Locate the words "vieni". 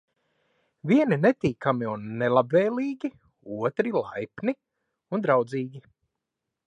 0.91-1.17